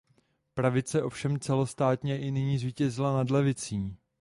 [0.53, 3.95] Pravice ovšem celostátně i nyní zvítězila nad levicí.